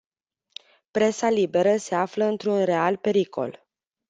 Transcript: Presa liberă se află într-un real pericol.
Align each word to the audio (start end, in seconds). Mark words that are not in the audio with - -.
Presa 0.91 1.29
liberă 1.29 1.77
se 1.77 1.95
află 1.95 2.25
într-un 2.25 2.63
real 2.65 2.97
pericol. 2.97 3.67